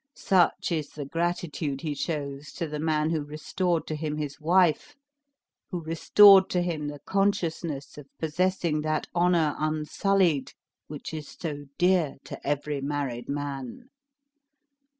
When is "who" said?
3.11-3.21, 5.69-5.83